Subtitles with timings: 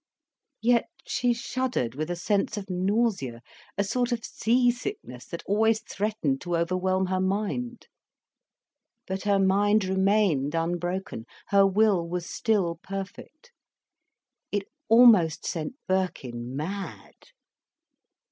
[0.63, 3.43] Yet she shuddered with a sense of nausea,
[3.77, 7.85] a sort of seasickness that always threatened to overwhelm her mind.
[9.05, 13.51] But her mind remained unbroken, her will was still perfect.
[14.51, 17.13] It almost sent Birkin mad.